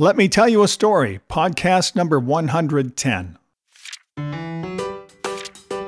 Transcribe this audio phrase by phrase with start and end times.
[0.00, 3.36] Let Me Tell You a Story, podcast number 110.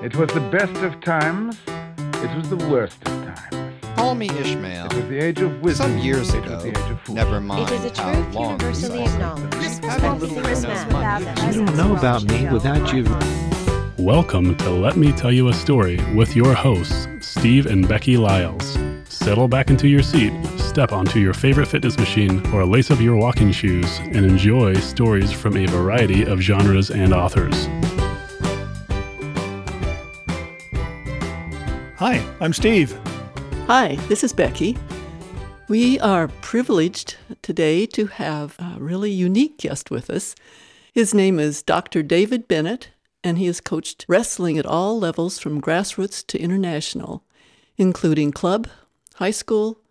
[0.03, 3.75] It was the best of times, it was the worst of times.
[3.97, 4.85] Call me Ishmael.
[4.85, 5.93] It was the age of wisdom.
[5.93, 8.35] Some years it ago, was the age of never mind It is a how truth
[8.35, 9.83] long universally acknowledged.
[9.83, 11.25] How How little little knows knows money.
[11.25, 11.47] money.
[11.47, 13.05] You don't know about me without you.
[13.97, 18.77] Welcome to Let Me Tell You a Story with your hosts, Steve and Becky Lyles.
[19.09, 20.35] Settle back into your seat,
[20.73, 25.31] step onto your favorite fitness machine, or lace up your walking shoes and enjoy stories
[25.31, 27.67] from a variety of genres and authors.
[31.99, 32.99] Hi, I'm Steve.
[33.67, 34.79] Hi, this is Becky.
[35.69, 40.35] We are privileged today to have a really unique guest with us.
[40.95, 42.03] His name is Dr.
[42.03, 42.89] David Bennett,
[43.23, 47.25] and he has coached wrestling at all levels from grassroots to international,
[47.77, 48.69] including club,
[49.17, 49.82] high school,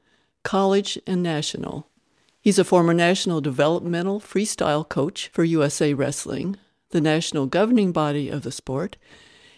[0.44, 1.88] college, and national.
[2.42, 6.58] He's a former national developmental freestyle coach for USA Wrestling,
[6.90, 8.98] the national governing body of the sport,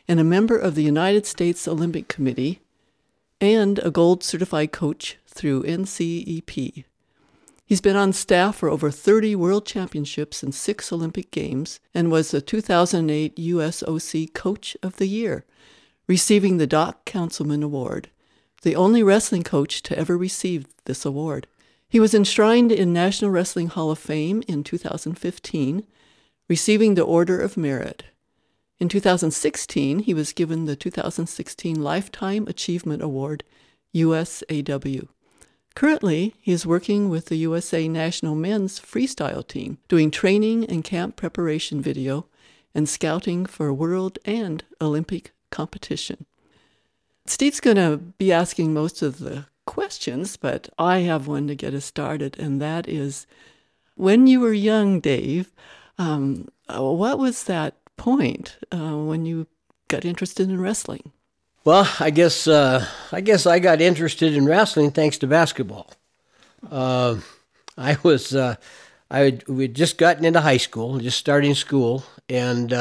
[0.07, 2.59] and a member of the United States Olympic Committee,
[3.39, 6.85] and a gold certified coach through NCEP.
[7.65, 12.31] He's been on staff for over 30 World Championships and six Olympic Games and was
[12.31, 15.45] the 2008 USOC Coach of the Year,
[16.07, 18.09] receiving the Doc Counsilman Award,
[18.63, 21.47] the only wrestling coach to ever receive this award.
[21.87, 25.85] He was enshrined in National Wrestling Hall of Fame in 2015,
[26.49, 28.03] receiving the Order of Merit.
[28.79, 33.43] In 2016, he was given the 2016 Lifetime Achievement Award,
[33.93, 35.07] USAW.
[35.75, 41.15] Currently, he is working with the USA National Men's Freestyle Team, doing training and camp
[41.15, 42.27] preparation video
[42.75, 46.25] and scouting for world and Olympic competition.
[47.25, 51.73] Steve's going to be asking most of the questions, but I have one to get
[51.73, 53.25] us started, and that is
[53.95, 55.51] when you were young, Dave,
[55.97, 59.47] um, what was that point uh, when you
[59.87, 61.11] got interested in wrestling?
[61.65, 65.93] Well, I guess uh, I guess I got interested in wrestling thanks to basketball.
[66.69, 67.17] Uh,
[67.77, 68.55] I was uh,
[69.09, 72.73] I had, we'd just gotten into high school, just starting school, and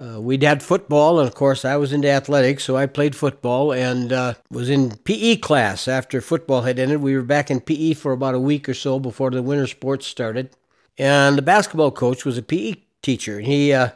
[0.00, 3.72] uh, we'd had football, and of course I was into athletics, so I played football
[3.72, 7.02] and uh, was in PE class after football had ended.
[7.02, 10.06] We were back in PE for about a week or so before the winter sports
[10.06, 10.50] started,
[10.96, 13.90] and the basketball coach was a PE teacher, and he uh,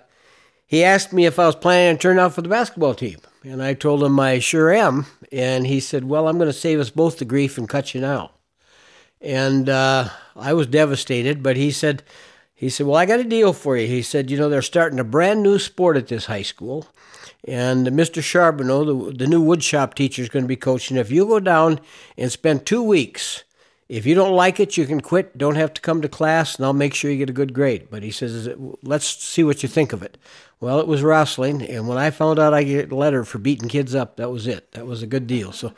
[0.67, 3.19] he asked me if I was planning on turning out for the basketball team.
[3.45, 5.07] And I told him I sure am.
[5.31, 8.01] And he said, Well, I'm going to save us both the grief and cut you
[8.01, 8.33] now.
[9.21, 12.03] And uh, I was devastated, but he said,
[12.55, 13.87] he said, Well, I got a deal for you.
[13.87, 16.87] He said, You know, they're starting a brand new sport at this high school.
[17.47, 18.23] And Mr.
[18.23, 20.97] Charbonneau, the, the new woodshop teacher, is going to be coaching.
[20.97, 21.81] If you go down
[22.17, 23.45] and spend two weeks,
[23.89, 25.37] if you don't like it, you can quit.
[25.37, 27.89] Don't have to come to class, and I'll make sure you get a good grade.
[27.91, 28.49] But he says,
[28.83, 30.17] let's see what you think of it.
[30.61, 33.69] Well, it was wrestling, and when I found out I get a letter for beating
[33.69, 34.73] kids up, that was it.
[34.73, 35.53] That was a good deal.
[35.53, 35.75] So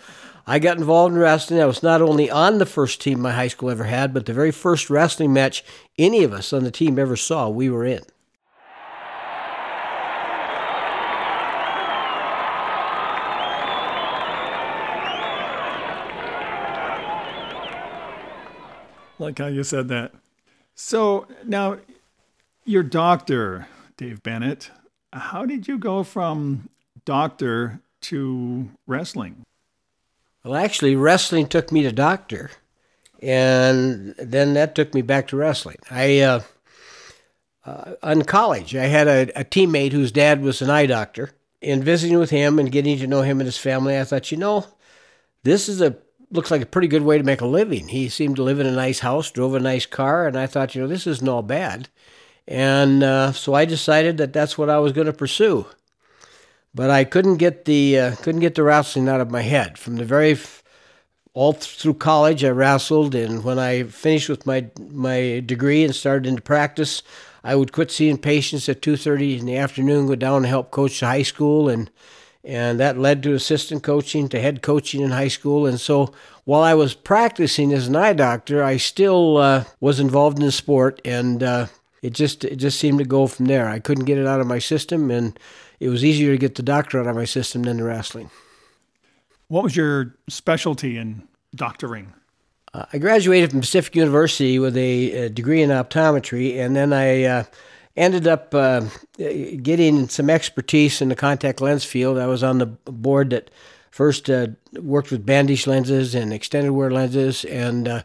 [0.47, 1.61] I got involved in wrestling.
[1.61, 4.33] I was not only on the first team my high school ever had, but the
[4.33, 5.65] very first wrestling match
[5.99, 8.03] any of us on the team ever saw, we were in.
[19.27, 20.13] Like how you said that.
[20.77, 21.79] So now,
[22.65, 23.67] your doctor,
[23.97, 24.71] Dave Bennett,
[25.13, 26.69] how did you go from
[27.05, 29.43] doctor to wrestling?
[30.45, 32.53] Well, actually, wrestling took me to doctor,
[33.21, 35.79] and then that took me back to wrestling.
[35.91, 36.43] I, uh,
[37.65, 41.33] uh, in college, I had a, a teammate whose dad was an eye doctor.
[41.61, 44.39] In visiting with him and getting to know him and his family, I thought, you
[44.39, 44.67] know,
[45.43, 45.97] this is a
[46.31, 47.89] looks like a pretty good way to make a living.
[47.89, 50.75] He seemed to live in a nice house, drove a nice car, and I thought,
[50.75, 51.89] you know, this isn't all bad.
[52.49, 55.67] And uh, so I decided that that's what I was going to pursue.
[56.75, 59.79] But I couldn't get the uh, couldn't get the wrestling out of my head.
[59.79, 60.63] From the very f-
[61.33, 66.27] all through college, I wrestled, and when I finished with my my degree and started
[66.29, 67.03] into practice,
[67.43, 70.71] I would quit seeing patients at two thirty in the afternoon, go down and help
[70.71, 71.91] coach the high school, and
[72.47, 75.67] and that led to assistant coaching to head coaching in high school.
[75.67, 76.15] And so
[76.45, 80.53] while I was practicing as an eye doctor, I still uh, was involved in the
[80.53, 81.67] sport, and uh,
[82.03, 83.69] it just it just seemed to go from there.
[83.69, 85.39] I couldn't get it out of my system, and
[85.81, 88.31] it was easier to get the doctor out of my system than the wrestling.
[89.49, 92.13] What was your specialty in doctoring?
[92.73, 97.25] Uh, I graduated from Pacific University with a, a degree in optometry, and then I
[97.25, 97.45] uh,
[97.97, 98.83] ended up uh,
[99.17, 102.19] getting some expertise in the contact lens field.
[102.19, 103.51] I was on the board that
[103.91, 108.03] first uh, worked with bandage lenses and extended wear lenses, and uh,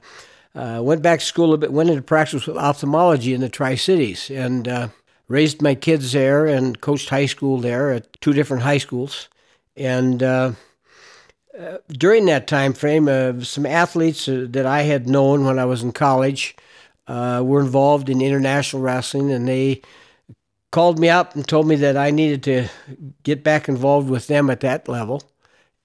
[0.56, 3.76] uh, went back to school a bit, went into practice with ophthalmology in the Tri
[3.76, 4.88] Cities, and uh,
[5.28, 9.28] raised my kids there and coached high school there at two different high schools.
[9.76, 10.54] And uh,
[11.90, 16.56] during that time frame, some athletes that I had known when I was in college
[17.44, 19.82] were involved in international wrestling, and they
[20.72, 22.68] called me up and told me that I needed to
[23.24, 25.22] get back involved with them at that level.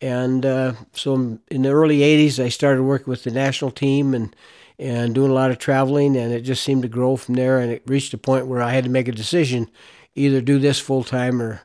[0.00, 4.34] And uh, so in the early 80s, I started working with the national team and,
[4.78, 7.58] and doing a lot of traveling, and it just seemed to grow from there.
[7.58, 9.70] And it reached a point where I had to make a decision
[10.14, 11.62] either do this full time or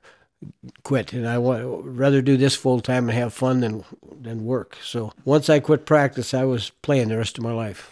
[0.83, 1.13] quit.
[1.13, 3.83] And I would rather do this full time and have fun than,
[4.21, 4.77] than work.
[4.83, 7.91] So once I quit practice, I was playing the rest of my life.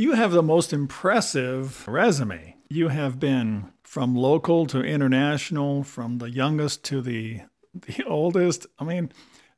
[0.00, 2.56] You have the most impressive resume.
[2.70, 7.42] You have been from local to international, from the youngest to the
[7.74, 8.66] the oldest.
[8.78, 9.12] I mean,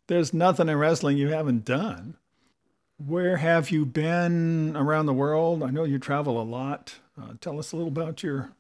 [0.08, 2.16] there's nothing in wrestling you haven't done.
[2.98, 5.62] Where have you been around the world?
[5.62, 6.96] I know you travel a lot.
[7.20, 8.50] Uh, tell us a little about your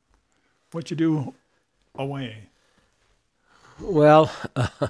[0.70, 1.34] what you do
[1.96, 2.48] away.
[3.80, 4.68] Well, uh,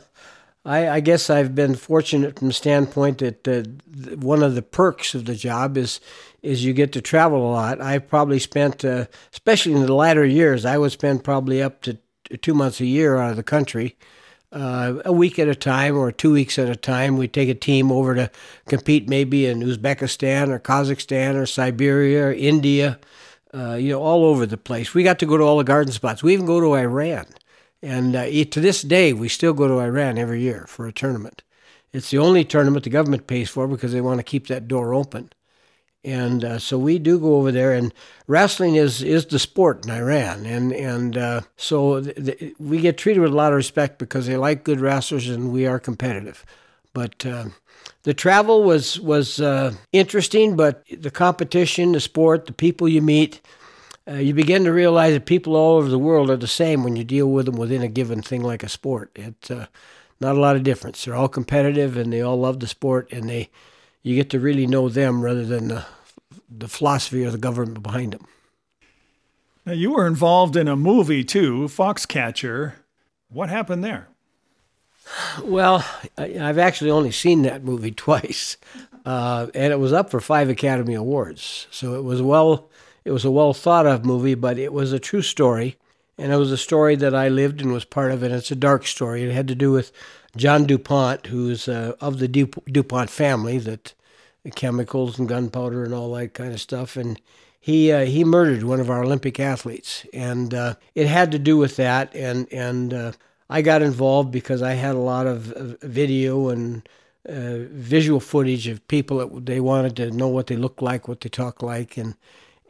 [0.64, 5.14] I, I, guess I've been fortunate from the standpoint that uh, one of the perks
[5.14, 6.00] of the job is
[6.42, 7.80] is you get to travel a lot.
[7.80, 11.98] I've probably spent, uh, especially in the latter years, I would spend probably up to
[12.40, 13.96] two months a year out of the country,
[14.50, 17.16] uh, a week at a time or two weeks at a time.
[17.16, 18.30] We take a team over to
[18.66, 22.98] compete maybe in Uzbekistan or Kazakhstan or Siberia or India,
[23.54, 24.94] uh, you know, all over the place.
[24.94, 26.22] We got to go to all the garden spots.
[26.22, 27.26] We even go to Iran.
[27.82, 31.42] And uh, to this day, we still go to Iran every year for a tournament.
[31.92, 34.94] It's the only tournament the government pays for because they want to keep that door
[34.94, 35.30] open
[36.04, 37.72] and uh, so we do go over there.
[37.72, 37.92] And
[38.26, 42.98] wrestling is is the sport in Iran, and and uh, so th- th- we get
[42.98, 46.44] treated with a lot of respect because they like good wrestlers, and we are competitive.
[46.92, 47.46] But uh,
[48.02, 53.40] the travel was was uh, interesting, but the competition, the sport, the people you meet.
[54.08, 56.96] Uh, you begin to realize that people all over the world are the same when
[56.96, 59.10] you deal with them within a given thing like a sport.
[59.14, 59.66] It's uh,
[60.20, 61.04] not a lot of difference.
[61.04, 63.50] They're all competitive and they all love the sport and they
[64.02, 65.84] you get to really know them rather than the,
[66.50, 68.26] the philosophy or the government behind them.
[69.64, 72.74] Now, you were involved in a movie too, Foxcatcher.
[73.28, 74.08] What happened there?
[75.42, 75.84] Well,
[76.18, 78.56] I've actually only seen that movie twice,
[79.04, 81.68] uh, and it was up for five Academy Awards.
[81.70, 82.70] So it was well,
[83.04, 85.76] it was a well thought of movie, but it was a true story,
[86.18, 88.22] and it was a story that I lived and was part of.
[88.22, 89.22] And it's a dark story.
[89.22, 89.92] It had to do with
[90.36, 93.94] John DuPont, who's uh, of the DuPont family, that
[94.54, 97.20] chemicals and gunpowder and all that kind of stuff, and
[97.60, 101.56] he uh, he murdered one of our Olympic athletes, and uh, it had to do
[101.56, 103.12] with that, and and uh,
[103.48, 106.88] I got involved because I had a lot of video and
[107.28, 111.20] uh, visual footage of people that they wanted to know what they look like, what
[111.20, 112.16] they talk like, and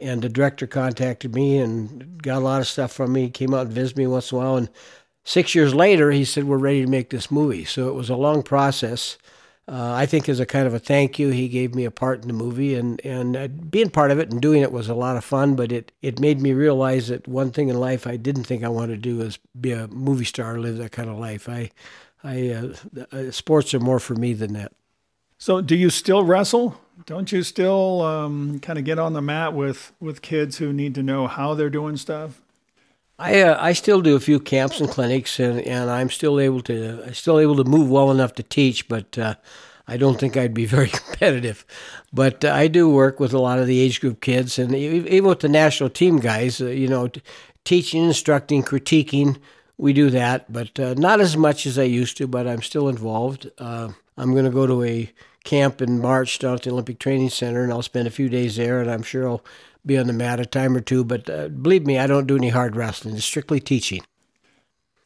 [0.03, 3.23] and the director contacted me and got a lot of stuff from me.
[3.23, 4.69] He came out and visited me once in a while, and
[5.23, 7.65] Six years later, he said, We're ready to make this movie.
[7.65, 9.17] So it was a long process.
[9.65, 12.21] Uh, I think as a kind of a thank you, he gave me a part
[12.21, 14.93] in the movie, and and uh, being part of it and doing it was a
[14.93, 15.55] lot of fun.
[15.55, 18.69] But it it made me realize that one thing in life I didn't think I
[18.69, 21.47] wanted to do is be a movie star, live that kind of life.
[21.47, 21.71] I,
[22.21, 22.73] I uh,
[23.13, 24.73] uh sports are more for me than that.
[25.37, 26.77] So, do you still wrestle?
[27.05, 30.95] Don't you still um, kind of get on the mat with with kids who need
[30.95, 32.39] to know how they're doing stuff?
[33.19, 36.61] I uh, I still do a few camps and clinics, and, and I'm still able
[36.61, 39.35] to I still able to move well enough to teach, but uh,
[39.87, 41.65] I don't think I'd be very competitive.
[42.11, 45.25] But uh, I do work with a lot of the age group kids, and even
[45.25, 46.61] with the national team guys.
[46.61, 47.09] Uh, you know,
[47.65, 49.37] teaching, instructing, critiquing,
[49.77, 52.27] we do that, but uh, not as much as I used to.
[52.27, 53.49] But I'm still involved.
[53.57, 55.11] Uh, I'm going to go to a
[55.43, 58.55] camp in March down at the Olympic Training Center, and I'll spend a few days
[58.55, 59.45] there, and I'm sure I'll
[59.85, 61.03] be on the mat a time or two.
[61.03, 63.15] But uh, believe me, I don't do any hard wrestling.
[63.15, 64.01] It's strictly teaching.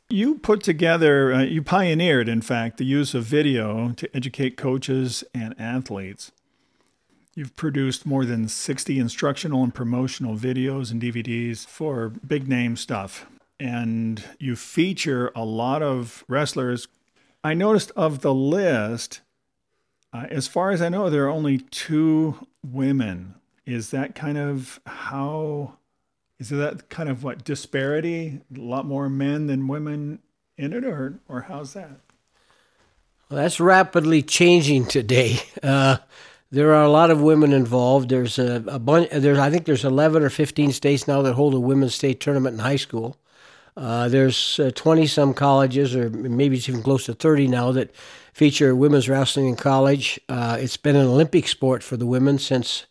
[0.10, 5.24] You put together, uh, you pioneered, in fact, the use of video to educate coaches
[5.34, 6.32] and athletes.
[7.36, 13.28] You've produced more than 60 instructional and promotional videos and DVDs for big name stuff.
[13.60, 16.88] And you feature a lot of wrestlers.
[17.44, 19.22] I noticed of the list,
[20.14, 23.36] uh, as far as I know, there are only two women.
[23.66, 25.78] Is that kind of how
[26.40, 28.42] is that kind of what disparity?
[28.56, 30.20] A lot more men than women
[30.58, 32.00] in it or or how's that?
[33.30, 35.40] Well, that's rapidly changing today.
[35.64, 35.98] Uh,
[36.50, 38.08] there are a lot of women involved.
[38.10, 41.54] There's a, a bunch there's i think there's 11 or 15 states now that hold
[41.54, 43.18] a women's state tournament in high school.
[43.76, 47.94] Uh, there's 20 uh, some colleges or maybe it's even close to 30 now that
[48.38, 50.20] feature women's wrestling in college.
[50.30, 52.86] Uh, it's been an Olympic sport for the women since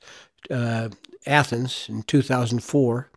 [0.51, 0.89] uh,
[1.25, 3.09] Athens in 2004,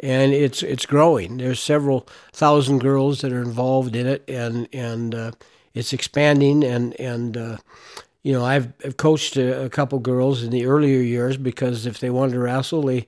[0.00, 1.36] and it's it's growing.
[1.36, 5.32] There's several thousand girls that are involved in it, and and uh,
[5.74, 6.64] it's expanding.
[6.64, 7.56] And and uh,
[8.22, 12.00] you know, I've, I've coached a, a couple girls in the earlier years because if
[12.00, 13.06] they wanted to wrestle, they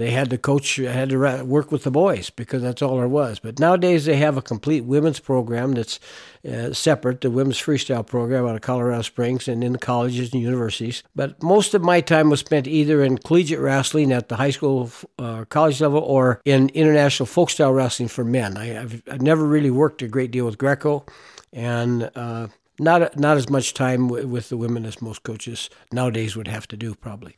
[0.00, 3.38] they had to coach, had to work with the boys because that's all there was.
[3.38, 6.00] But nowadays they have a complete women's program that's
[6.48, 10.40] uh, separate, the women's freestyle program out of Colorado Springs and in the colleges and
[10.40, 11.02] universities.
[11.14, 14.90] But most of my time was spent either in collegiate wrestling at the high school,
[15.18, 18.56] uh, college level, or in international folk style wrestling for men.
[18.56, 21.04] I, have I've never really worked a great deal with Greco,
[21.52, 26.36] and uh, not not as much time w- with the women as most coaches nowadays
[26.36, 27.36] would have to do, probably.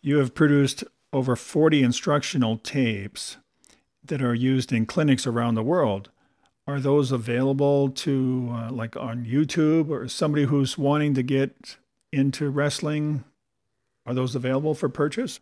[0.00, 3.38] You have produced over 40 instructional tapes
[4.04, 6.10] that are used in clinics around the world.
[6.66, 11.76] Are those available to, uh, like, on YouTube or somebody who's wanting to get
[12.12, 13.24] into wrestling?
[14.04, 15.40] Are those available for purchase?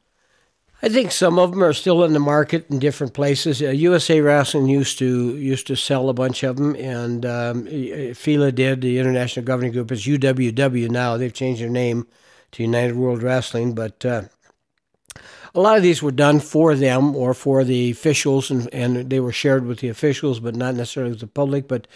[0.82, 3.62] I think some of them are still in the market in different places.
[3.62, 8.54] Uh, USA Wrestling used to used to sell a bunch of them, and um, FILA
[8.54, 8.82] did.
[8.82, 11.16] The International Governing Group is UWW now.
[11.16, 12.06] They've changed their name
[12.52, 14.24] to United World Wrestling, but uh,
[15.56, 19.20] a lot of these were done for them or for the officials, and, and they
[19.20, 21.66] were shared with the officials, but not necessarily with the public.
[21.66, 21.88] But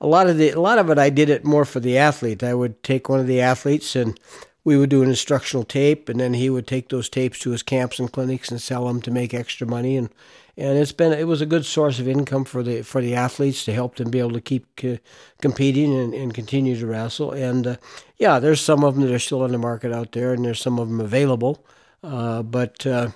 [0.00, 2.42] a lot of the a lot of it, I did it more for the athlete.
[2.42, 4.20] I would take one of the athletes, and
[4.64, 7.62] we would do an instructional tape, and then he would take those tapes to his
[7.62, 9.96] camps and clinics and sell them to make extra money.
[9.96, 10.10] and
[10.58, 13.64] And it's been it was a good source of income for the for the athletes
[13.64, 15.00] to help them be able to keep c-
[15.40, 17.32] competing and, and continue to wrestle.
[17.32, 17.76] And uh,
[18.18, 20.60] yeah, there's some of them that are still on the market out there, and there's
[20.60, 21.64] some of them available.
[22.06, 23.10] Uh, but uh,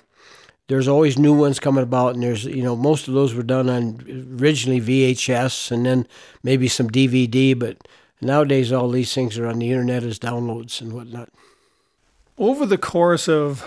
[0.67, 3.69] there's always new ones coming about, and there's you know most of those were done
[3.69, 6.07] on originally VHS and then
[6.43, 7.87] maybe some DVD, but
[8.19, 11.29] nowadays all these things are on the internet as downloads and whatnot.
[12.37, 13.63] Over the course of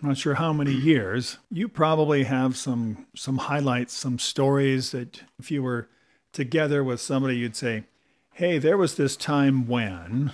[0.00, 5.50] not sure how many years, you probably have some some highlights, some stories that if
[5.50, 5.88] you were
[6.32, 7.84] together with somebody, you'd say,
[8.32, 10.32] "Hey, there was this time when."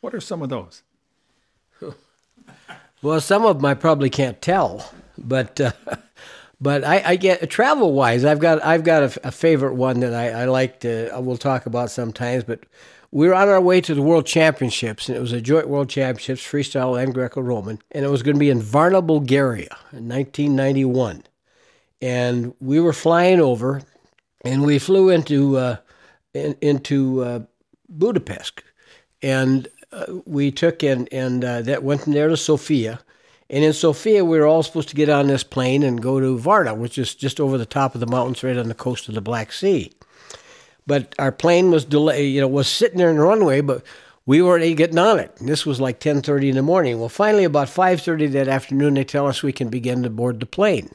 [0.00, 0.82] What are some of those?
[3.02, 5.72] Well, some of them I probably can't tell, but uh,
[6.60, 8.24] but I, I get travel wise.
[8.24, 11.66] I've got I've got a, a favorite one that I, I like to we'll talk
[11.66, 12.44] about sometimes.
[12.44, 12.64] But
[13.10, 15.88] we were on our way to the World Championships, and it was a joint World
[15.88, 21.22] Championships, freestyle and Greco-Roman, and it was going to be in Varna, Bulgaria, in 1991.
[22.02, 23.82] And we were flying over,
[24.44, 25.76] and we flew into uh,
[26.34, 27.40] in, into uh,
[27.88, 28.62] Budapest,
[29.22, 33.00] and uh, we took and and uh, that went from there to Sofia,
[33.48, 36.38] and in Sofia we were all supposed to get on this plane and go to
[36.38, 39.14] Varna, which is just over the top of the mountains, right on the coast of
[39.14, 39.90] the Black Sea.
[40.86, 43.84] But our plane was delayed, you know, was sitting there in the runway, but
[44.24, 45.34] we weren't getting on it.
[45.38, 46.98] And this was like 10:30 in the morning.
[46.98, 50.46] Well, finally, about 5:30 that afternoon, they tell us we can begin to board the
[50.46, 50.90] plane.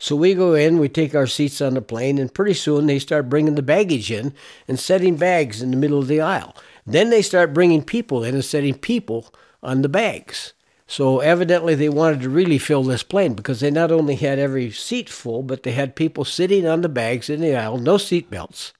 [0.00, 2.98] So we go in, we take our seats on the plane, and pretty soon they
[2.98, 4.32] start bringing the baggage in
[4.68, 6.56] and setting bags in the middle of the aisle.
[6.90, 10.54] Then they start bringing people in and setting people on the bags.
[10.86, 14.70] So evidently they wanted to really fill this plane because they not only had every
[14.70, 18.30] seat full, but they had people sitting on the bags in the aisle, no seat
[18.30, 18.72] belts.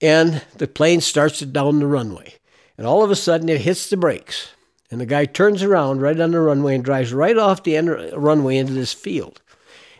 [0.00, 2.34] And the plane starts it down the runway.
[2.78, 4.50] And all of a sudden it hits the brakes.
[4.90, 7.90] And the guy turns around right on the runway and drives right off the end
[8.16, 9.40] runway into this field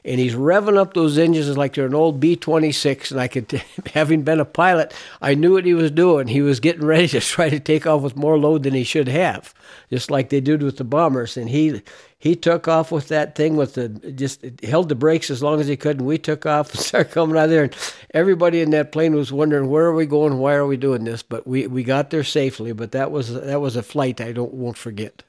[0.05, 3.11] and he's revving up those engines like they're an old B 26.
[3.11, 3.63] And I could,
[3.95, 4.93] having been a pilot,
[5.23, 6.29] I knew what he was doing.
[6.29, 9.09] He was getting ready to try to take off with more load than he should
[9.09, 9.55] have,
[9.91, 11.37] just like they did with the bombers.
[11.37, 11.83] And he,
[12.19, 15.69] he took off with that thing with the just held the brakes as long as
[15.69, 17.65] he could, and we took off and started coming out there.
[17.65, 17.77] And
[18.13, 21.23] everybody in that plane was wondering where are we going, why are we doing this?
[21.23, 22.73] But we, we got there safely.
[22.73, 25.23] But that was that was a flight I don't won't forget.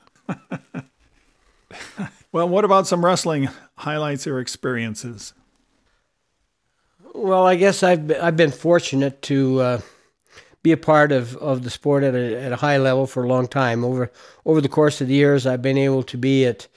[2.36, 5.34] Well, what about some wrestling highlights or experiences?
[7.14, 9.82] Well, I guess I've been, I've been fortunate to uh,
[10.62, 13.28] be a part of, of the sport at a, at a high level for a
[13.30, 13.86] long time.
[13.86, 14.12] Over
[14.44, 16.68] over the course of the years, I've been able to be at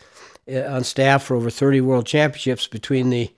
[0.49, 3.29] uh, on staff for over 30 world championships between the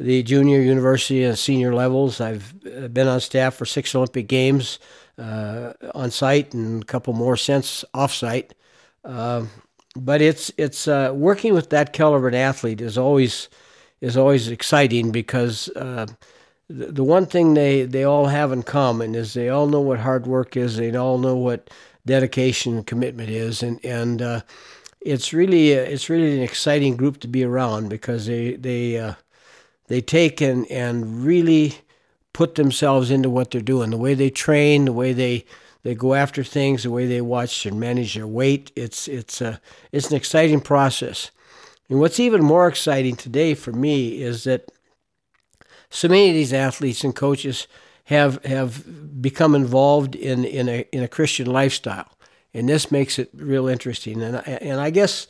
[0.00, 2.18] the junior, university, and senior levels.
[2.18, 4.78] I've uh, been on staff for six Olympic Games
[5.18, 8.54] uh, on site and a couple more since off site.
[9.04, 9.50] Um,
[10.04, 13.48] but it's it's uh, working with that caliber of athlete is always
[14.00, 16.06] is always exciting because uh,
[16.68, 20.00] the, the one thing they, they all have in common is they all know what
[20.00, 20.76] hard work is.
[20.76, 21.70] They all know what
[22.06, 24.40] dedication and commitment is, and and uh,
[25.00, 29.14] it's really it's really an exciting group to be around because they they uh,
[29.88, 31.74] they take and and really
[32.32, 33.90] put themselves into what they're doing.
[33.90, 35.44] The way they train, the way they
[35.88, 38.70] they go after things, the way they watch and manage their weight.
[38.76, 39.58] It's it's a
[39.90, 41.30] it's an exciting process.
[41.88, 44.70] And what's even more exciting today for me is that
[45.88, 47.66] so many of these athletes and coaches
[48.04, 52.12] have have become involved in in a in a Christian lifestyle,
[52.52, 54.22] and this makes it real interesting.
[54.22, 55.26] And and I guess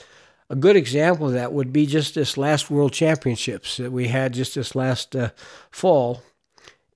[0.50, 4.34] a good example of that would be just this last World Championships that we had
[4.34, 5.30] just this last uh,
[5.70, 6.24] fall.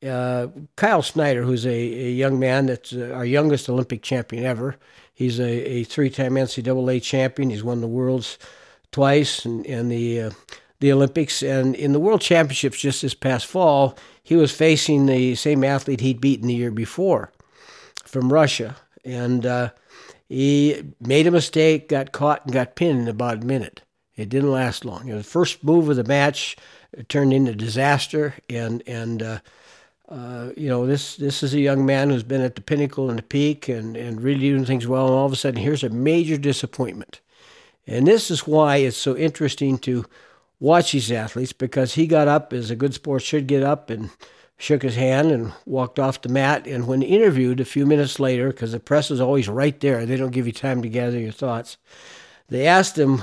[0.03, 4.77] Uh, Kyle Snyder, who's a, a young man that's uh, our youngest Olympic champion ever.
[5.15, 7.51] He's a, a three-time NCAA champion.
[7.51, 8.39] He's won the worlds
[8.91, 10.31] twice and, and the uh,
[10.81, 11.43] the Olympics.
[11.43, 16.01] And in the World Championships just this past fall, he was facing the same athlete
[16.01, 17.33] he'd beaten the year before
[18.05, 18.77] from Russia.
[19.05, 19.71] And uh,
[20.29, 23.83] he made a mistake, got caught, and got pinned in about a minute.
[24.17, 25.07] It didn't last long.
[25.07, 26.57] You know, the first move of the match
[27.09, 29.39] turned into disaster, and and uh,
[30.13, 33.19] uh, you know this this is a young man who's been at the pinnacle and
[33.19, 35.89] the peak, and and really doing things well, and all of a sudden here's a
[35.89, 37.21] major disappointment,
[37.87, 40.05] and this is why it's so interesting to
[40.61, 44.11] watch these athletes because he got up as a good sport should get up and
[44.57, 46.69] shook his hand and walked off the mat.
[46.69, 50.17] And when interviewed a few minutes later, because the press is always right there, they
[50.17, 51.79] don't give you time to gather your thoughts.
[52.49, 53.23] They asked him,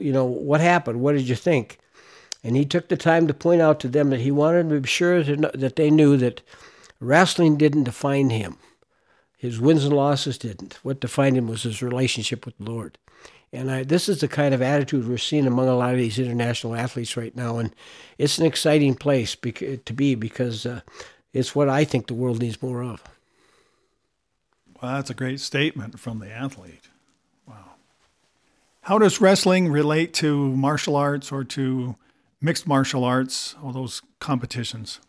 [0.00, 1.00] you know, what happened?
[1.00, 1.78] What did you think?
[2.44, 4.88] And he took the time to point out to them that he wanted to be
[4.88, 6.42] sure that they knew that
[7.00, 8.56] wrestling didn't define him.
[9.36, 10.78] His wins and losses didn't.
[10.82, 12.98] What defined him was his relationship with the Lord.
[13.52, 16.18] And I, this is the kind of attitude we're seeing among a lot of these
[16.18, 17.58] international athletes right now.
[17.58, 17.74] And
[18.18, 20.80] it's an exciting place to be because uh,
[21.32, 23.02] it's what I think the world needs more of.
[24.80, 26.88] Well, that's a great statement from the athlete.
[27.46, 27.74] Wow.
[28.82, 31.96] How does wrestling relate to martial arts or to
[32.42, 35.00] mixed martial arts, all those competitions?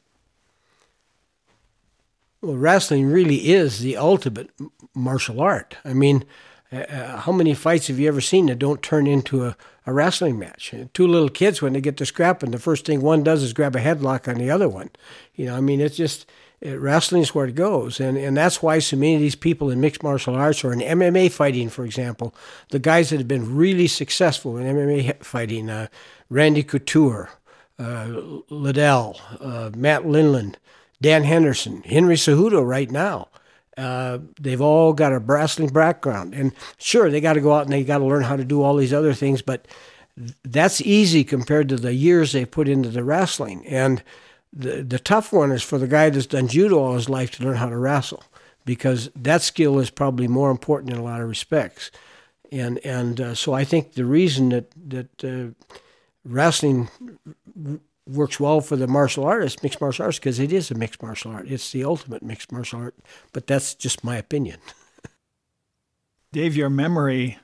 [2.42, 4.50] Well, wrestling really is the ultimate
[4.94, 5.78] martial art.
[5.84, 6.26] I mean,
[6.74, 10.40] uh, how many fights have you ever seen that don't turn into a, a wrestling
[10.40, 10.74] match?
[10.94, 13.76] Two little kids, when they get to scrapping, the first thing one does is grab
[13.76, 14.90] a headlock on the other one.
[15.36, 16.26] You know, I mean, it's just
[16.62, 19.70] it, wrestling is where it goes, and and that's why so many of these people
[19.70, 22.34] in mixed martial arts or in MMA fighting, for example,
[22.70, 25.88] the guys that have been really successful in MMA fighting, uh,
[26.34, 27.30] Randy Couture,
[27.78, 28.08] uh,
[28.50, 30.56] Liddell, uh, Matt Lindland,
[31.00, 33.28] Dan Henderson, Henry Cejudo, right now.
[33.78, 37.74] Uh, they've all got a wrestling background, and sure, they got to go out and
[37.74, 39.68] they got to learn how to do all these other things, but
[40.44, 43.66] that's easy compared to the years they put into the wrestling.
[43.68, 44.04] And
[44.52, 47.44] the the tough one is for the guy that's done judo all his life to
[47.44, 48.24] learn how to wrestle,
[48.64, 51.92] because that skill is probably more important in a lot of respects.
[52.52, 55.54] And and uh, so I think the reason that that uh,
[56.26, 56.90] wrestling
[58.08, 61.32] works well for the martial artist, mixed martial arts, because it is a mixed martial
[61.32, 61.48] art.
[61.48, 62.96] It's the ultimate mixed martial art,
[63.32, 64.60] but that's just my opinion.
[66.32, 67.38] Dave, your memory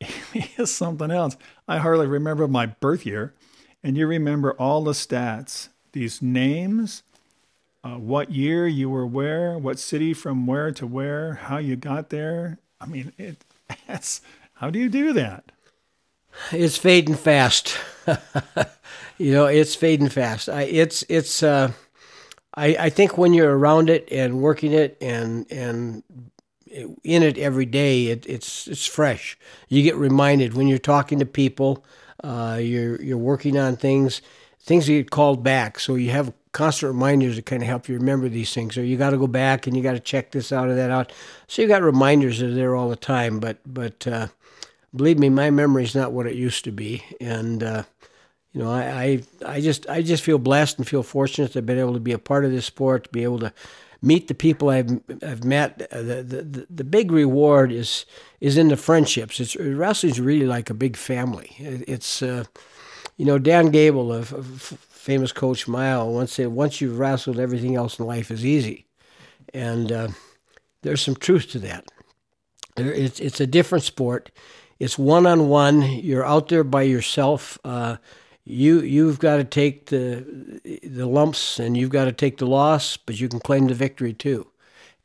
[0.56, 1.36] is something else.
[1.68, 3.34] I hardly remember my birth year,
[3.82, 7.02] and you remember all the stats, these names,
[7.84, 12.10] uh, what year you were where, what city from where to where, how you got
[12.10, 12.58] there.
[12.80, 13.44] I mean, it,
[13.86, 14.20] that's,
[14.54, 15.52] how do you do that?
[16.50, 17.76] It's fading fast.
[19.18, 20.48] you know, it's fading fast.
[20.48, 21.42] I, it's it's.
[21.42, 21.72] Uh,
[22.54, 26.02] I I think when you're around it and working it and and
[27.04, 29.38] in it every day, it, it's it's fresh.
[29.68, 31.84] You get reminded when you're talking to people.
[32.22, 34.22] Uh, you're you're working on things.
[34.60, 38.28] Things get called back, so you have constant reminders to kind of help you remember
[38.28, 38.78] these things.
[38.78, 40.90] Or you got to go back and you got to check this out or that
[40.90, 41.12] out.
[41.48, 43.40] So you got reminders that are there all the time.
[43.40, 44.28] But but uh,
[44.94, 47.82] believe me, my memory is not what it used to be, and uh,
[48.52, 51.66] you know, I, I I just I just feel blessed and feel fortunate to have
[51.66, 53.52] been able to be a part of this sport, to be able to
[54.02, 55.78] meet the people I've I've met.
[55.90, 58.04] The, the the big reward is
[58.40, 59.40] is in the friendships.
[59.40, 61.54] It's wrestling's really like a big family.
[61.58, 62.44] It's uh,
[63.16, 67.74] you know Dan Gable, a, a famous coach mile, once said, "Once you've wrestled, everything
[67.76, 68.86] else in life is easy,"
[69.54, 70.08] and uh,
[70.82, 71.90] there's some truth to that.
[72.76, 74.30] It's it's a different sport
[74.82, 75.82] it's one on one.
[75.82, 77.56] You're out there by yourself.
[77.64, 77.98] Uh,
[78.44, 82.96] you you've got to take the the lumps and you've got to take the loss,
[82.96, 84.48] but you can claim the victory too.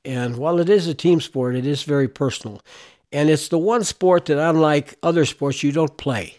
[0.03, 2.59] And while it is a team sport, it is very personal.
[3.11, 6.37] And it's the one sport that, unlike other sports, you don't play.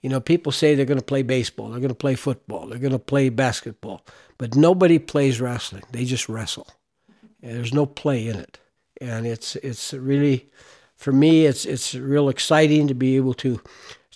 [0.00, 2.80] You know, people say they're going to play baseball, they're going to play football, they're
[2.80, 4.04] going to play basketball,
[4.38, 5.84] but nobody plays wrestling.
[5.92, 6.66] They just wrestle.
[7.44, 8.58] And there's no play in it,
[9.00, 10.50] and it's it's really
[11.02, 13.60] for me, it's it's real exciting to be able to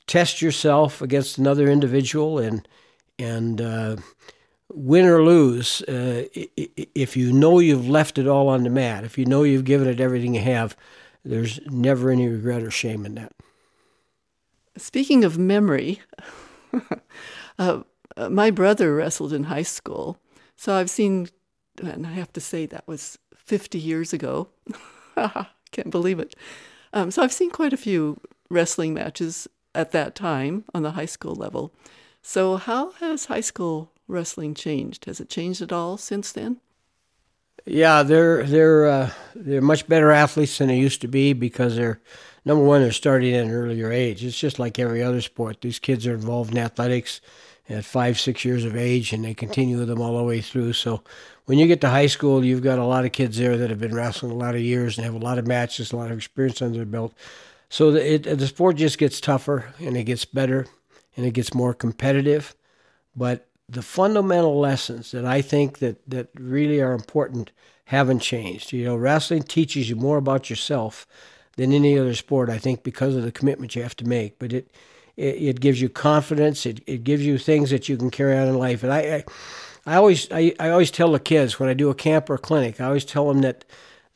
[0.06, 2.66] test yourself against another individual and
[3.18, 3.96] and uh,
[4.68, 9.16] win or lose, uh, if you know you've left it all on the mat, if
[9.16, 10.76] you know you've given it everything you have,
[11.24, 13.32] there's never any regret or shame in that.
[14.76, 16.02] Speaking of memory,
[17.58, 17.82] uh,
[18.28, 20.18] my brother wrestled in high school,
[20.56, 21.28] so I've seen,
[21.82, 24.48] and I have to say that was 50 years ago.
[25.72, 26.36] Can't believe it.
[26.96, 31.04] Um, so I've seen quite a few wrestling matches at that time on the high
[31.04, 31.74] school level.
[32.22, 35.04] So, how has high school wrestling changed?
[35.04, 36.56] Has it changed at all since then?
[37.66, 42.00] Yeah, they're they're uh, they're much better athletes than they used to be because they're
[42.46, 44.24] number one they're starting at an earlier age.
[44.24, 45.60] It's just like every other sport.
[45.60, 47.20] These kids are involved in athletics
[47.68, 50.72] at five six years of age, and they continue with them all the way through.
[50.72, 51.02] So
[51.46, 53.80] when you get to high school, you've got a lot of kids there that have
[53.80, 56.16] been wrestling a lot of years and have a lot of matches, a lot of
[56.16, 57.14] experience under their belt.
[57.68, 60.66] So the, it, the sport just gets tougher and it gets better
[61.16, 62.54] and it gets more competitive.
[63.14, 67.50] But the fundamental lessons that I think that, that really are important
[67.86, 68.72] haven't changed.
[68.72, 71.06] You know, wrestling teaches you more about yourself
[71.56, 74.38] than any other sport, I think, because of the commitment you have to make.
[74.38, 74.70] But it
[75.16, 76.66] it, it gives you confidence.
[76.66, 78.82] It, it gives you things that you can carry on in life.
[78.82, 79.24] And I, I,
[79.86, 82.80] I always I, I always tell the kids when I do a camp or clinic,
[82.80, 83.64] I always tell them that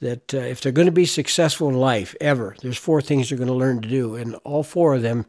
[0.01, 3.39] that uh, if they're going to be successful in life ever, there's four things they're
[3.39, 5.27] going to learn to do, and all four of them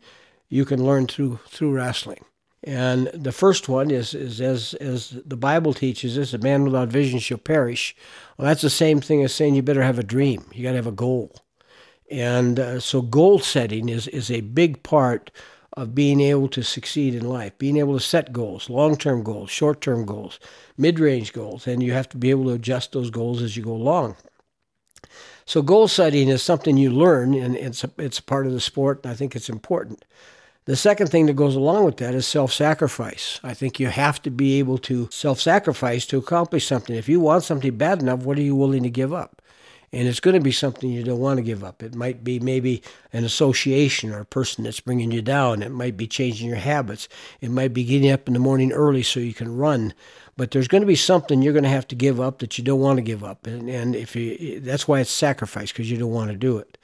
[0.50, 2.24] you can learn through through wrestling.
[2.64, 6.90] And the first one is, is as, as the Bible teaches us, a man without
[6.90, 7.96] vision shall perish.
[8.38, 10.46] Well, that's the same thing as saying you better have a dream.
[10.54, 11.36] You got to have a goal.
[12.12, 15.32] And uh, so goal setting is, is a big part
[15.78, 19.50] of being able to succeed in life, being able to set goals, long term goals,
[19.50, 20.40] short term goals,
[20.78, 21.68] mid range goals.
[21.68, 24.16] And you have to be able to adjust those goals as you go along.
[25.46, 28.62] So goal setting is something you learn, and it's a, it's a part of the
[28.62, 29.02] sport.
[29.04, 30.06] And I think it's important.
[30.66, 33.40] The second thing that goes along with that is self sacrifice.
[33.44, 36.96] I think you have to be able to self sacrifice to accomplish something.
[36.96, 39.41] If you want something bad enough, what are you willing to give up?
[39.94, 41.84] And it's going to be something you don't want to give up.
[41.84, 45.62] It might be maybe an association or a person that's bringing you down.
[45.62, 47.10] It might be changing your habits.
[47.42, 49.94] It might be getting up in the morning early so you can run.
[50.38, 52.64] But there's going to be something you're going to have to give up that you
[52.64, 53.46] don't want to give up.
[53.46, 56.78] And, and if you, that's why it's sacrifice because you don't want to do it.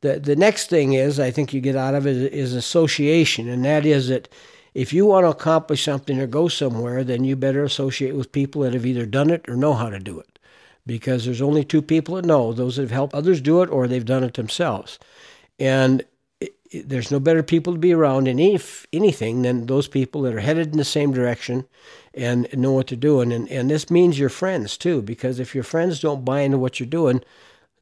[0.00, 3.64] The, the next thing is, I think you get out of it is association, and
[3.64, 4.28] that is that
[4.74, 8.62] if you want to accomplish something or go somewhere, then you better associate with people
[8.62, 10.35] that have either done it or know how to do it.
[10.86, 13.88] Because there's only two people that know those that have helped others do it or
[13.88, 14.98] they've done it themselves.
[15.58, 16.04] And
[16.72, 18.58] there's no better people to be around in any,
[18.92, 21.66] anything than those people that are headed in the same direction
[22.14, 23.32] and know what they're doing.
[23.32, 26.78] And, and this means your friends too, because if your friends don't buy into what
[26.78, 27.22] you're doing,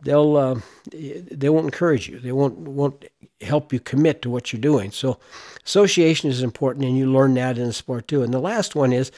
[0.03, 0.61] they'll uh,
[0.93, 2.19] they won't encourage you.
[2.19, 3.05] They won't won't
[3.41, 4.91] help you commit to what you're doing.
[4.91, 5.19] So
[5.65, 8.23] association is important, and you learn that in the sport too.
[8.23, 9.11] And the last one is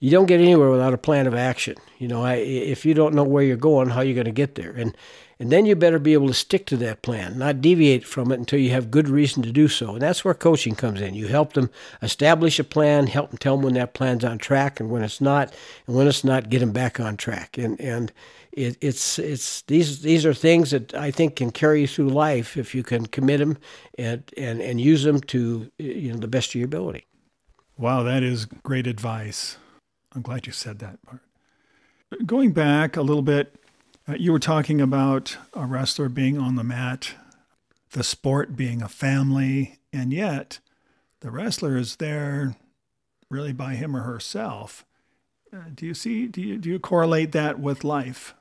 [0.00, 1.76] you don't get anywhere without a plan of action.
[1.98, 4.32] You know, I, if you don't know where you're going, how are you going to
[4.32, 4.72] get there?
[4.72, 4.96] And
[5.40, 8.40] and then you better be able to stick to that plan, not deviate from it
[8.40, 9.92] until you have good reason to do so.
[9.92, 11.14] And that's where coaching comes in.
[11.14, 11.70] You help them
[12.02, 15.20] establish a plan, help them tell them when that plan's on track and when it's
[15.20, 15.54] not,
[15.86, 17.56] and when it's not, get them back on track.
[17.56, 18.12] And and
[18.52, 22.56] it, it's it's these these are things that I think can carry you through life
[22.56, 23.58] if you can commit them
[23.96, 27.06] and and and use them to you know the best of your ability.
[27.76, 29.56] Wow, that is great advice.
[30.14, 31.20] I'm glad you said that part.
[32.24, 33.54] Going back a little bit,
[34.08, 37.14] uh, you were talking about a wrestler being on the mat,
[37.90, 40.60] the sport being a family, and yet
[41.20, 42.56] the wrestler is there
[43.28, 44.86] really by him or herself.
[45.52, 46.26] Uh, do you see?
[46.26, 48.34] Do you do you correlate that with life?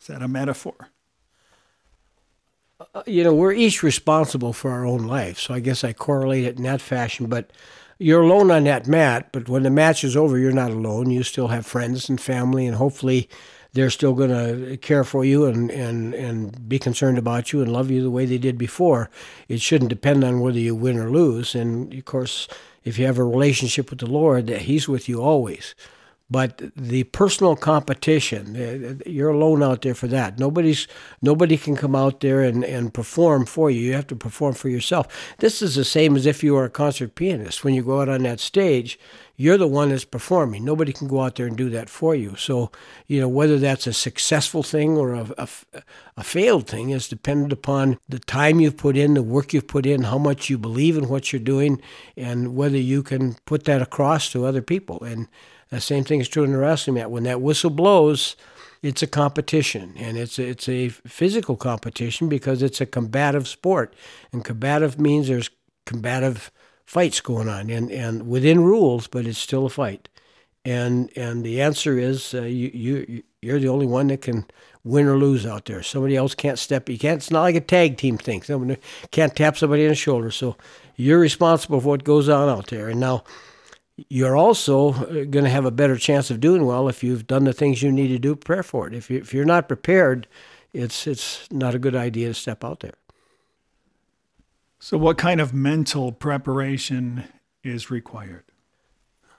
[0.00, 0.90] Is that a metaphor?
[2.94, 6.44] Uh, you know, we're each responsible for our own life, so I guess I correlate
[6.44, 7.26] it in that fashion.
[7.26, 7.50] But
[7.98, 11.10] you're alone on that mat, but when the match is over, you're not alone.
[11.10, 13.28] You still have friends and family, and hopefully
[13.72, 17.72] they're still going to care for you and, and, and be concerned about you and
[17.72, 19.10] love you the way they did before.
[19.48, 21.54] It shouldn't depend on whether you win or lose.
[21.54, 22.48] And of course,
[22.84, 25.74] if you have a relationship with the Lord, that He's with you always.
[26.30, 30.38] But the personal competition, uh, you're alone out there for that.
[30.38, 30.86] Nobody's
[31.22, 33.80] nobody can come out there and, and perform for you.
[33.80, 35.06] You have to perform for yourself.
[35.38, 37.64] This is the same as if you were a concert pianist.
[37.64, 38.98] When you go out on that stage,
[39.36, 40.64] you're the one that's performing.
[40.64, 42.34] Nobody can go out there and do that for you.
[42.36, 42.72] So,
[43.06, 45.48] you know, whether that's a successful thing or a, a,
[46.18, 49.86] a failed thing is dependent upon the time you've put in, the work you've put
[49.86, 51.80] in, how much you believe in what you're doing,
[52.16, 55.02] and whether you can put that across to other people.
[55.04, 55.28] And
[55.70, 57.10] the same thing is true in the wrestling mat.
[57.10, 58.36] When that whistle blows,
[58.82, 63.94] it's a competition, and it's a, it's a physical competition because it's a combative sport,
[64.32, 65.50] and combative means there's
[65.84, 66.50] combative
[66.86, 70.08] fights going on, and and within rules, but it's still a fight.
[70.64, 74.46] And and the answer is uh, you you you're the only one that can
[74.84, 75.82] win or lose out there.
[75.82, 76.88] Somebody else can't step.
[76.88, 77.18] You can't.
[77.18, 78.42] It's not like a tag team thing.
[78.42, 78.76] Someone
[79.10, 80.30] can't tap somebody in the shoulder.
[80.30, 80.56] So
[80.96, 82.88] you're responsible for what goes on out there.
[82.88, 83.24] And now
[84.08, 87.44] you're also uh, going to have a better chance of doing well if you've done
[87.44, 88.36] the things you need to do.
[88.36, 88.94] Prepare for it.
[88.94, 90.28] If you, if you're not prepared,
[90.72, 92.94] it's it's not a good idea to step out there.
[94.78, 97.24] So, what kind of mental preparation
[97.64, 98.44] is required?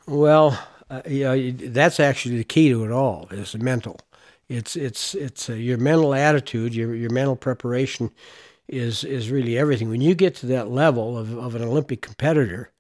[0.06, 3.28] Well, uh, you know, that's actually the key to it all.
[3.32, 4.00] Is the mental.
[4.50, 8.12] It's it's it's uh, your mental attitude, your your mental preparation
[8.68, 9.90] is is really everything.
[9.90, 12.72] When you get to that level of, of an Olympic competitor,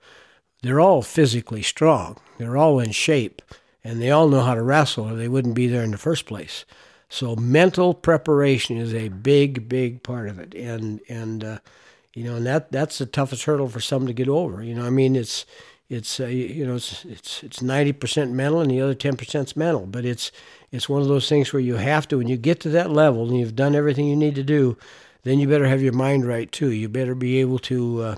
[0.62, 2.18] they're all physically strong.
[2.38, 3.42] They're all in shape,
[3.84, 6.26] and they all know how to wrestle, or they wouldn't be there in the first
[6.26, 6.66] place.
[7.10, 11.60] So mental preparation is a big, big part of it, and and uh,
[12.14, 14.64] you know, and that that's the toughest hurdle for some to get over.
[14.64, 15.46] You know, I mean, it's
[15.90, 19.56] it's uh, you know it's it's it's ninety percent mental, and the other ten percent's
[19.56, 20.32] mental, but it's
[20.72, 23.28] it's one of those things where you have to when you get to that level
[23.28, 24.78] and you've done everything you need to do,
[25.24, 26.72] then you better have your mind right too.
[26.72, 28.02] You better be able to.
[28.02, 28.16] Uh,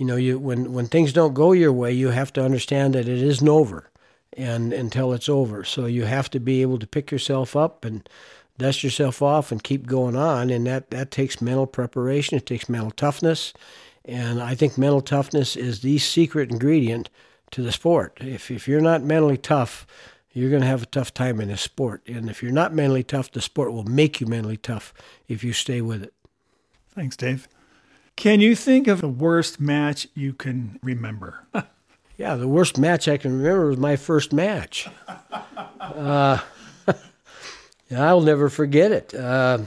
[0.00, 3.06] you know, you when when things don't go your way, you have to understand that
[3.06, 3.90] it isn't over,
[4.34, 5.62] and until it's over.
[5.62, 8.08] So you have to be able to pick yourself up and
[8.56, 12.38] dust yourself off and keep going on, and that that takes mental preparation.
[12.38, 13.52] It takes mental toughness,
[14.06, 17.10] and I think mental toughness is the secret ingredient
[17.50, 18.16] to the sport.
[18.22, 19.86] If if you're not mentally tough,
[20.32, 22.00] you're going to have a tough time in this sport.
[22.08, 24.94] And if you're not mentally tough, the sport will make you mentally tough
[25.28, 26.14] if you stay with it.
[26.94, 27.48] Thanks, Dave.
[28.20, 31.46] Can you think of the worst match you can remember?
[32.18, 34.88] yeah, the worst match I can remember was my first match.
[35.80, 36.38] Uh,
[37.96, 39.12] I'll never forget it.
[39.12, 39.60] Uh,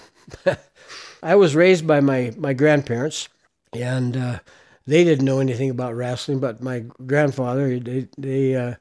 [1.23, 3.27] I was raised by my, my grandparents,
[3.73, 4.39] and uh,
[4.85, 8.75] they didn't know anything about wrestling, but my grandfather, they, they uh,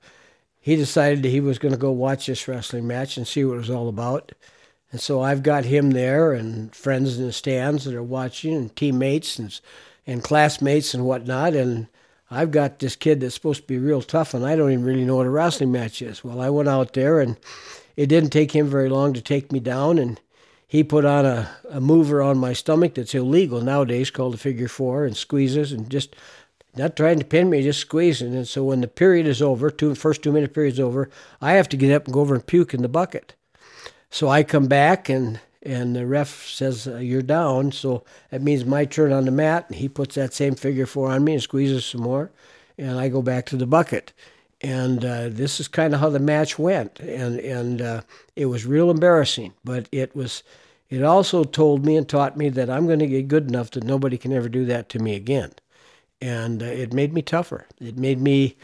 [0.61, 3.59] he decided he was going to go watch this wrestling match and see what it
[3.59, 4.33] was all about.
[4.93, 8.77] And so I've got him there and friends in the stands that are watching and
[8.77, 9.59] teammates and,
[10.07, 11.55] and classmates and whatnot.
[11.55, 11.89] And
[12.31, 15.07] I've got this kid that's supposed to be real tough and I don't even really
[15.07, 16.23] know what a wrestling match is.
[16.23, 17.39] Well, I went out there and
[17.97, 20.21] it didn't take him very long to take me down and
[20.69, 24.69] he put on a, a mover on my stomach that's illegal nowadays called a figure
[24.69, 26.15] four and squeezes and just
[26.75, 28.35] not trying to pin me, just squeezing.
[28.35, 31.69] And so when the period is over, two first two minute period's over, I have
[31.71, 33.35] to get up and go over and puke in the bucket.
[34.13, 37.73] So I come back and and the ref says uh, you're down.
[37.73, 39.65] So that means my turn on the mat.
[39.69, 42.31] And he puts that same figure four on me and squeezes some more,
[42.77, 44.13] and I go back to the bucket.
[44.61, 48.03] And uh, this is kind of how the match went, and and uh,
[48.37, 49.55] it was real embarrassing.
[49.65, 50.43] But it was,
[50.91, 53.85] it also told me and taught me that I'm going to get good enough that
[53.85, 55.53] nobody can ever do that to me again.
[56.21, 57.67] And uh, it made me tougher.
[57.81, 58.57] It made me,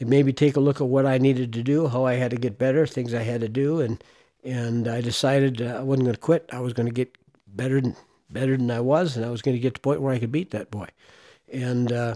[0.00, 2.32] it made me take a look at what I needed to do, how I had
[2.32, 4.02] to get better, things I had to do, and
[4.48, 6.48] and I decided uh, I wasn't going to quit.
[6.52, 7.94] I was going to get better than
[8.30, 10.18] better than I was, and I was going to get to the point where I
[10.18, 10.88] could beat that boy.
[11.52, 12.14] And uh,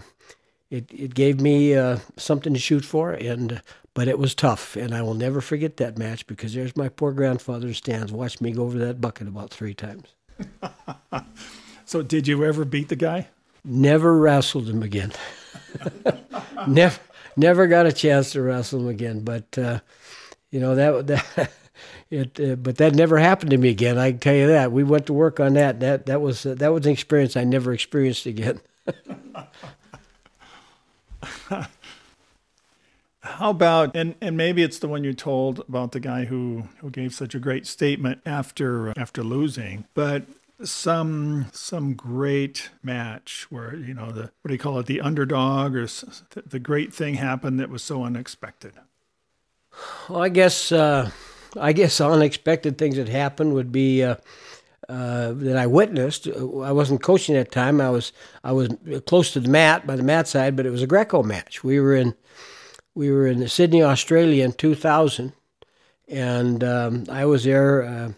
[0.71, 3.61] it it gave me uh, something to shoot for, and
[3.93, 7.11] but it was tough, and I will never forget that match because there's my poor
[7.11, 10.15] grandfather stands, watched me go over that bucket about three times.
[11.85, 13.27] so, did you ever beat the guy?
[13.63, 15.13] Never wrestled him again.
[16.67, 16.99] never,
[17.37, 19.19] never got a chance to wrestle him again.
[19.19, 19.79] But uh,
[20.49, 21.51] you know that that
[22.13, 23.97] it, uh, but that never happened to me again.
[23.97, 24.71] I can tell you that.
[24.71, 25.79] We went to work on that.
[25.79, 28.61] That that was uh, that was an experience I never experienced again.
[33.21, 36.89] How about and and maybe it's the one you told about the guy who who
[36.89, 40.23] gave such a great statement after after losing, but
[40.63, 45.75] some some great match where you know the what do you call it the underdog
[45.75, 45.87] or
[46.45, 48.73] the great thing happened that was so unexpected.
[50.07, 50.71] Well, I guess.
[50.71, 51.09] Uh
[51.59, 54.15] I guess unexpected things that happened would be uh,
[54.89, 56.27] uh, that I witnessed.
[56.27, 57.79] I wasn't coaching at that time.
[57.79, 58.11] I was
[58.43, 58.69] I was
[59.05, 61.63] close to the mat by the mat side, but it was a Greco match.
[61.63, 62.15] We were in
[62.95, 65.33] we were in Sydney, Australia, in 2000,
[66.07, 67.83] and um, I was there.
[67.83, 68.11] Uh,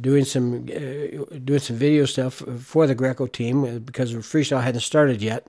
[0.00, 4.80] doing some uh, doing some video stuff for the Greco team uh, because freestyle hadn't
[4.80, 5.46] started yet,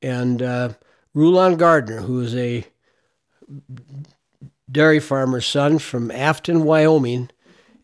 [0.00, 0.70] and uh,
[1.14, 2.64] Rulon Gardner, who is a
[4.70, 7.30] dairy farmer's son from Afton, Wyoming,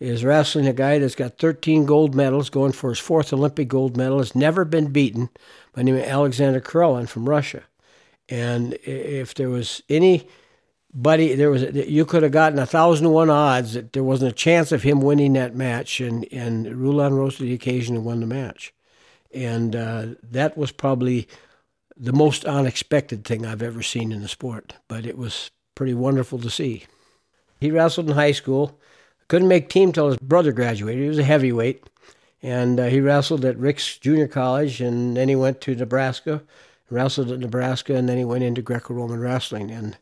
[0.00, 3.96] is wrestling a guy that's got 13 gold medals, going for his fourth Olympic gold
[3.96, 5.28] medal, has never been beaten
[5.72, 7.64] by name of Alexander Karelin from Russia.
[8.28, 10.28] And if there was any
[10.92, 14.34] buddy, there was you could have gotten a thousand one odds that there wasn't a
[14.34, 18.20] chance of him winning that match, and and Rulon rose to the occasion and won
[18.20, 18.74] the match,
[19.32, 21.26] and uh, that was probably
[21.96, 24.74] the most unexpected thing I've ever seen in the sport.
[24.88, 26.84] But it was pretty wonderful to see.
[27.60, 28.76] He wrestled in high school.
[29.28, 31.04] Couldn't make team till his brother graduated.
[31.04, 31.84] He was a heavyweight,
[32.42, 36.42] and uh, he wrestled at Ricks Junior College, and then he went to Nebraska,
[36.90, 39.96] wrestled at Nebraska, and then he went into Greco-Roman wrestling, and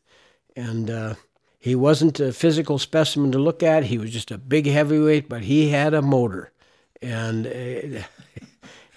[0.57, 1.15] and uh,
[1.59, 3.85] he wasn't a physical specimen to look at.
[3.85, 6.53] He was just a big heavyweight, but he had a motor,
[7.03, 8.03] and uh,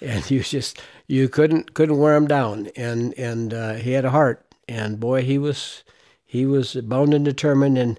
[0.00, 2.70] and you just you couldn't couldn't wear him down.
[2.74, 5.84] And and uh, he had a heart, and boy, he was
[6.30, 7.76] he was bound and determined.
[7.76, 7.98] And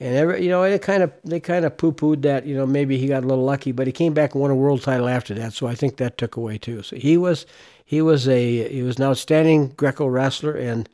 [0.00, 2.66] and every you know they kind of they kind of poo pooed that you know
[2.66, 5.08] maybe he got a little lucky, but he came back and won a world title
[5.08, 5.54] after that.
[5.54, 6.82] So I think that took away too.
[6.82, 7.46] So he was
[7.86, 10.90] he was a he was an outstanding Greco wrestler and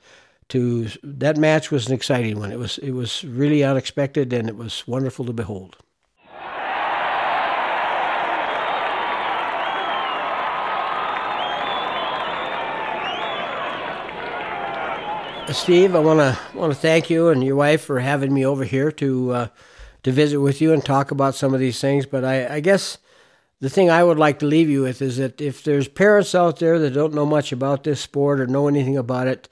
[0.51, 2.53] to that match was an exciting one.
[2.53, 5.77] It was it was really unexpected and it was wonderful to behold.
[15.53, 18.65] Steve, I want to want to thank you and your wife for having me over
[18.65, 19.49] here to uh,
[20.03, 22.05] to visit with you and talk about some of these things.
[22.05, 22.99] But I, I guess
[23.61, 26.59] the thing I would like to leave you with is that if there's parents out
[26.59, 29.49] there that don't know much about this sport or know anything about it,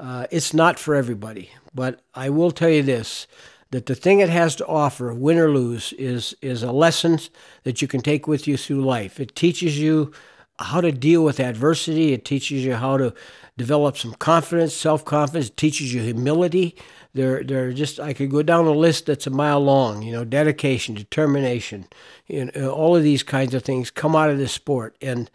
[0.00, 3.28] uh, it's not for everybody, but I will tell you this:
[3.70, 7.20] that the thing it has to offer, win or lose, is is a lesson
[7.62, 9.20] that you can take with you through life.
[9.20, 10.12] It teaches you
[10.58, 12.12] how to deal with adversity.
[12.12, 13.14] It teaches you how to
[13.56, 15.48] develop some confidence, self confidence.
[15.48, 16.76] It teaches you humility.
[17.14, 20.02] There, there are just I could go down a list that's a mile long.
[20.02, 21.86] You know, dedication, determination,
[22.26, 25.30] you know, all of these kinds of things come out of this sport, and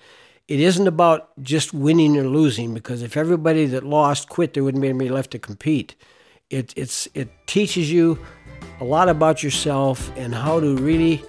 [0.52, 4.82] it isn't about just winning or losing because if everybody that lost quit, there wouldn't
[4.82, 5.96] be anybody left to compete.
[6.50, 8.20] It, it's, it teaches you
[8.82, 11.24] a lot about yourself and how to really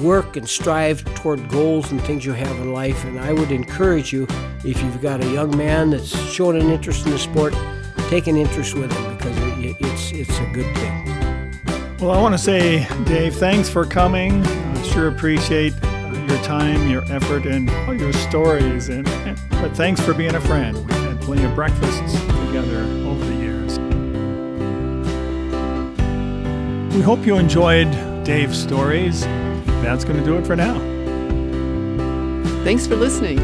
[0.00, 3.04] work and strive toward goals and things you have in life.
[3.04, 4.26] And I would encourage you,
[4.64, 7.54] if you've got a young man that's showing an interest in the sport,
[8.08, 11.96] take an interest with him because it's, it's a good thing.
[11.98, 14.44] Well, I want to say, Dave, thanks for coming.
[14.46, 18.88] I sure appreciate your time, your effort, and all your stories.
[18.88, 19.04] And
[19.50, 20.76] but thanks for being a friend.
[20.76, 22.12] We've had plenty of breakfasts
[22.46, 23.78] together over the years.
[26.94, 27.90] We hope you enjoyed
[28.24, 29.26] Dave's stories.
[29.82, 30.78] That's going to do it for now.
[32.64, 33.38] Thanks for listening.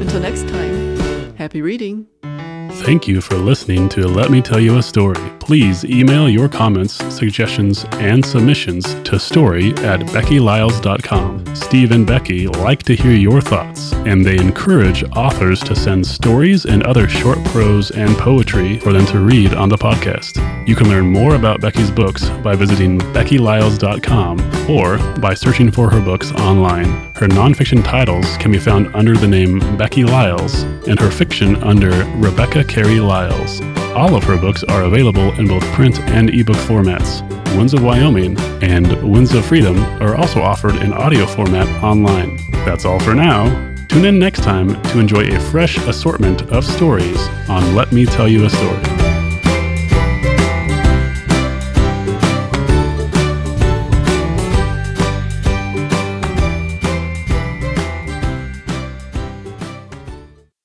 [0.00, 2.06] Until next time, happy reading.
[2.84, 5.35] Thank you for listening to Let Me Tell You a Story.
[5.46, 11.54] Please email your comments, suggestions, and submissions to story at beckylyles.com.
[11.54, 16.64] Steve and Becky like to hear your thoughts, and they encourage authors to send stories
[16.64, 20.36] and other short prose and poetry for them to read on the podcast.
[20.66, 26.00] You can learn more about Becky's books by visiting beckylyles.com or by searching for her
[26.00, 26.88] books online.
[27.14, 31.92] Her nonfiction titles can be found under the name Becky Lyles, and her fiction under
[32.16, 33.60] Rebecca Carey Lyles.
[33.96, 37.22] All of her books are available in both print and ebook formats.
[37.56, 42.36] Winds of Wyoming and Winds of Freedom are also offered in audio format online.
[42.66, 43.46] That's all for now.
[43.88, 48.28] Tune in next time to enjoy a fresh assortment of stories on Let Me Tell
[48.28, 49.05] You a Story.